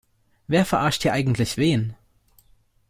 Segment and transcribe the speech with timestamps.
[0.47, 1.93] Wer verarscht hier eigentlich wen?